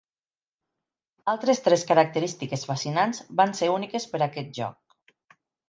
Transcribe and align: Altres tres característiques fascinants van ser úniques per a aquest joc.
Altres 1.33 1.61
tres 1.67 1.83
característiques 1.91 2.65
fascinants 2.71 3.21
van 3.43 3.55
ser 3.61 3.71
úniques 3.77 4.11
per 4.15 4.23
a 4.23 4.25
aquest 4.31 4.51
joc. 4.63 4.99